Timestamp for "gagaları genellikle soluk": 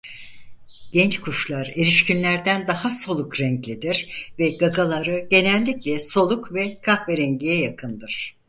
4.49-6.53